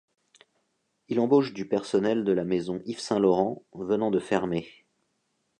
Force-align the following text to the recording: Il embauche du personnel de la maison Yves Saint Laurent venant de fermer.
Il 1.09 1.19
embauche 1.19 1.53
du 1.53 1.67
personnel 1.67 2.23
de 2.23 2.31
la 2.31 2.43
maison 2.43 2.81
Yves 2.87 2.99
Saint 3.01 3.19
Laurent 3.19 3.61
venant 3.73 4.09
de 4.09 4.17
fermer. 4.17 4.67